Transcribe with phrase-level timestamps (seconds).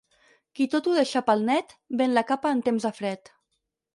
[0.59, 3.33] Qui tot ho deixa pel net, ven la capa en temps de fred.